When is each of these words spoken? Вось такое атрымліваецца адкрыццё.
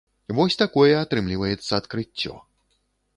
Вось 0.37 0.55
такое 0.61 0.93
атрымліваецца 1.01 1.69
адкрыццё. 1.81 2.33